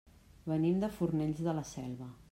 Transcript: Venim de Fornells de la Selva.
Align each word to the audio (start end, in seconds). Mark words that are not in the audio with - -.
Venim 0.51 0.79
de 0.85 0.89
Fornells 0.95 1.45
de 1.49 1.57
la 1.59 1.67
Selva. 1.77 2.13